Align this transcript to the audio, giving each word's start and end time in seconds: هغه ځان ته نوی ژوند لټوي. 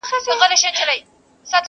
هغه 0.07 0.17
ځان 0.25 0.37
ته 0.41 0.45
نوی 0.49 0.57
ژوند 0.61 0.75
لټوي. 0.77 0.97